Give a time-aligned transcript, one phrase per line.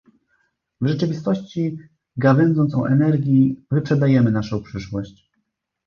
[0.81, 1.77] W rzeczywistości
[2.17, 5.31] gawędząc o energii, wyprzedajemy naszą przyszłość